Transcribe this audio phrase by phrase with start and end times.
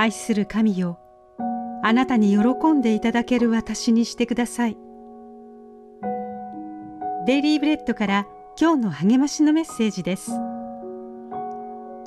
[0.00, 0.98] 愛する神よ
[1.82, 4.78] あなたに喜んでいただける私にしてください。
[7.26, 8.26] デイリーブレッドから
[8.58, 10.30] 今日の励ましのメッセージです。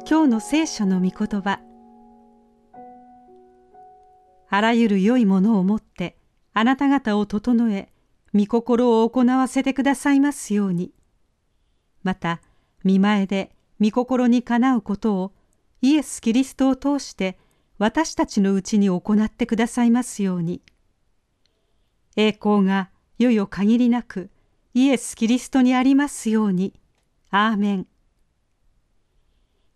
[0.09, 1.59] 今日の聖書の御言葉。
[4.49, 6.17] あらゆる良いものをもって
[6.53, 7.89] あなた方を整え
[8.33, 10.91] 御心を行わせてくださいますように。
[12.01, 12.41] また
[12.83, 15.31] 見前で御心にかなうことを
[15.83, 17.37] イエス・キリストを通して
[17.77, 20.61] 私たちのうちに行ってくださいますように。
[22.15, 24.29] 栄光がよよ限りなく
[24.73, 26.73] イエス・キリストにありますように。
[27.29, 27.87] アーメン。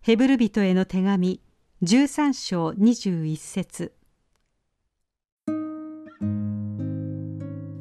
[0.00, 1.40] ヘブル人への手紙
[1.82, 3.92] 13章21節。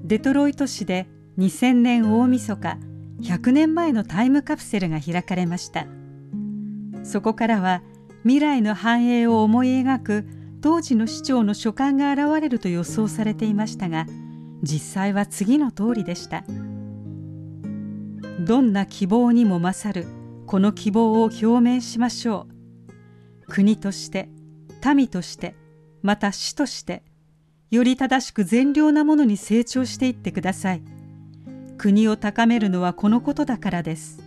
[0.03, 1.07] デトロイト市で
[1.37, 2.77] 2000年大晦日
[3.21, 5.85] 100年前のタイムカプセルが開かれました。
[7.03, 7.81] そこからは
[8.27, 10.27] 未来の繁栄を思い描く
[10.59, 14.05] 当時の市長の書簡が現れると予想されていましたが
[14.61, 16.43] 実際は次の通りでした。
[18.41, 20.07] どんな希望にも勝る
[20.45, 22.47] この希望を表明しましょ
[23.45, 23.45] う。
[23.47, 24.27] 国として
[24.93, 25.55] 民として
[26.01, 27.03] また市として
[27.71, 30.83] より正しく善良なものに成長していってください。
[31.77, 34.19] 国を高めるのはこのことだからです。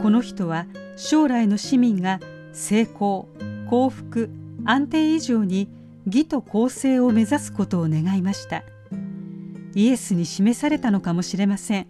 [0.00, 0.64] この人は
[0.98, 2.18] 将来の市民が
[2.52, 3.28] 成功
[3.70, 4.30] 幸福
[4.64, 5.70] 安定以上に
[6.06, 8.64] 義と公正を目指すことを願いました。
[9.74, 11.86] イエスに示されたのかもしれません。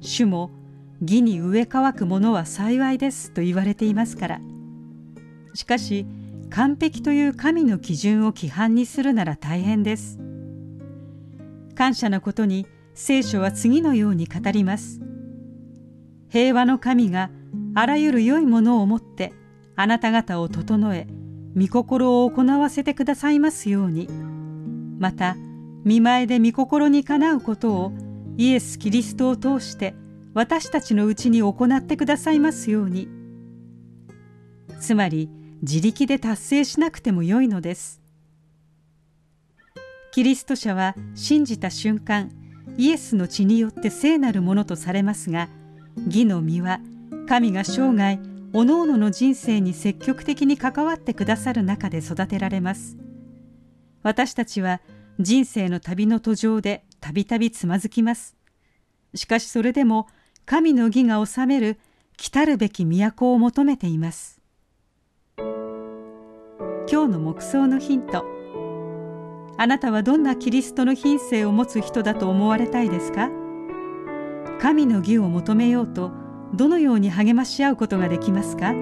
[0.00, 0.52] 主も
[1.02, 4.40] 義に植え乾くものは幸いですと言われていますから。
[5.54, 6.06] しかし
[6.48, 10.20] 完璧という神の基準を規範にするなら大変です。
[11.74, 15.00] 感謝のことに聖書は次のように語ります。
[16.28, 17.30] 平和の神が
[17.78, 19.34] あらゆる良いものをもって
[19.76, 21.06] あなた方を整え
[21.54, 24.08] 御心を行わせてくださいますように。
[24.98, 25.36] また
[25.84, 27.92] 見前で御心にかなうことを
[28.38, 29.94] イエス・キリストを通して
[30.32, 33.10] 私たちのうちに行ってくださいますように。
[34.80, 35.28] つまり
[35.60, 38.00] 自力で達成しなくてもよいのです。
[40.12, 42.30] キリスト者は信じた瞬間
[42.78, 45.50] イエスの血によって聖なるものとされますが
[46.06, 46.80] 義の実は
[47.26, 48.20] 神が生涯
[48.52, 52.96] おのおのの人生に積極的に関わってくださる中で育てられます。
[54.02, 54.80] 私たちは
[55.18, 58.36] 人生の旅の途上でたびたびつまずきます。
[59.14, 60.06] しかしそれでも
[60.44, 61.78] 神の義が治める
[62.16, 64.40] 来たるべき都を求めています。
[65.38, 68.24] 今日の目想のヒント。
[69.58, 73.30] あなたはどんなキリストの品性を持つ人だと思われたいですか？
[74.60, 76.12] 神の義を求めようと
[76.54, 78.72] どのように励まし合うことができますか？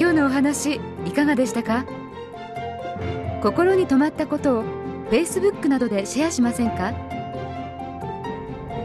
[0.00, 1.84] 今日のお話いかがでしたか？
[3.42, 4.77] 心に留まったことを
[5.10, 6.92] Facebook などでシェアしませんか？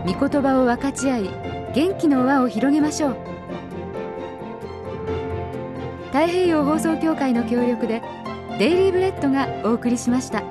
[0.06, 1.29] 御言葉を分かち合い
[1.73, 3.17] 元気の輪を広げましょう
[6.07, 8.01] 太平洋放送協会の協力で
[8.59, 10.44] デイリーブレッドがお送りしました。